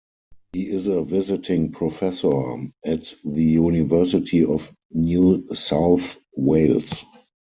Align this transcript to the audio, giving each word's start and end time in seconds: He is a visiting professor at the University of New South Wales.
He 0.53 0.67
is 0.67 0.87
a 0.87 1.03
visiting 1.03 1.71
professor 1.73 2.55
at 2.83 3.13
the 3.23 3.43
University 3.43 4.43
of 4.43 4.73
New 4.89 5.45
South 5.53 6.17
Wales. 6.35 7.03